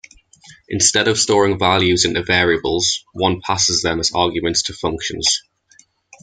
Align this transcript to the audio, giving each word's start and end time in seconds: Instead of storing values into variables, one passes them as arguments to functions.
Instead 0.67 1.07
of 1.07 1.19
storing 1.19 1.59
values 1.59 2.05
into 2.05 2.23
variables, 2.23 3.05
one 3.13 3.39
passes 3.39 3.83
them 3.83 3.99
as 3.99 4.11
arguments 4.15 4.63
to 4.63 4.73
functions. 4.73 5.43